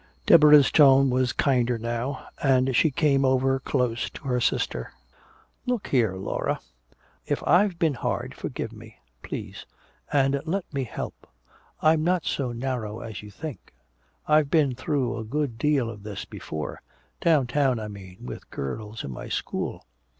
[0.25, 4.91] Deborah's tone was kinder now, and she came over close to her sister.
[5.67, 6.59] "Look here, Laura,
[7.27, 9.67] if I've been hard, forgive me please
[10.11, 11.27] and let me help.
[11.83, 13.75] I'm not so narrow as you think.
[14.27, 16.81] I've been through a good deal of this before
[17.19, 19.85] downtown, I mean, with girls in my school.